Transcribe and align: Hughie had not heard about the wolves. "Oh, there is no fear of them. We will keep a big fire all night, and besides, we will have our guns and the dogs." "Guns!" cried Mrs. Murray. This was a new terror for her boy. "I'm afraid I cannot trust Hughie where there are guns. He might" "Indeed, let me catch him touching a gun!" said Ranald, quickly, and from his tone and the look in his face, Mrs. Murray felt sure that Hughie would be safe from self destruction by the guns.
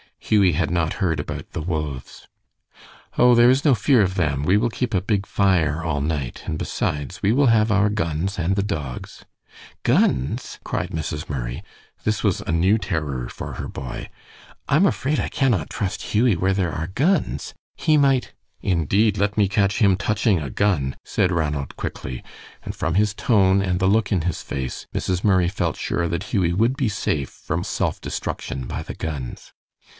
Hughie 0.17 0.53
had 0.53 0.71
not 0.71 0.93
heard 0.93 1.19
about 1.19 1.51
the 1.51 1.61
wolves. 1.61 2.27
"Oh, 3.17 3.35
there 3.35 3.49
is 3.49 3.65
no 3.65 3.75
fear 3.75 4.01
of 4.01 4.15
them. 4.15 4.43
We 4.43 4.55
will 4.57 4.69
keep 4.69 4.93
a 4.93 5.01
big 5.01 5.27
fire 5.27 5.83
all 5.83 6.01
night, 6.01 6.43
and 6.45 6.57
besides, 6.57 7.21
we 7.21 7.31
will 7.31 7.47
have 7.47 7.71
our 7.71 7.89
guns 7.89 8.39
and 8.39 8.55
the 8.55 8.63
dogs." 8.63 9.25
"Guns!" 9.83 10.57
cried 10.63 10.89
Mrs. 10.89 11.29
Murray. 11.29 11.61
This 12.03 12.23
was 12.23 12.41
a 12.41 12.51
new 12.51 12.77
terror 12.77 13.29
for 13.29 13.53
her 13.53 13.67
boy. 13.67 14.09
"I'm 14.69 14.85
afraid 14.85 15.19
I 15.19 15.27
cannot 15.27 15.69
trust 15.69 16.01
Hughie 16.15 16.35
where 16.37 16.53
there 16.53 16.71
are 16.71 16.87
guns. 16.87 17.53
He 17.75 17.97
might" 17.97 18.33
"Indeed, 18.61 19.17
let 19.17 19.37
me 19.37 19.47
catch 19.47 19.79
him 19.79 19.97
touching 19.97 20.39
a 20.41 20.49
gun!" 20.49 20.95
said 21.03 21.31
Ranald, 21.31 21.75
quickly, 21.75 22.23
and 22.63 22.75
from 22.75 22.95
his 22.95 23.13
tone 23.13 23.61
and 23.61 23.79
the 23.79 23.87
look 23.89 24.11
in 24.11 24.21
his 24.21 24.41
face, 24.41 24.87
Mrs. 24.95 25.23
Murray 25.23 25.49
felt 25.49 25.75
sure 25.75 26.07
that 26.07 26.23
Hughie 26.31 26.53
would 26.53 26.77
be 26.77 26.89
safe 26.89 27.29
from 27.29 27.63
self 27.63 27.99
destruction 28.01 28.65
by 28.65 28.81
the 28.81 28.95
guns. 28.95 29.51